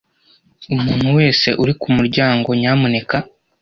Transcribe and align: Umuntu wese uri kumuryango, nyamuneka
Umuntu 0.75 1.07
wese 1.17 1.47
uri 1.63 1.73
kumuryango, 1.81 2.49
nyamuneka 2.59 3.17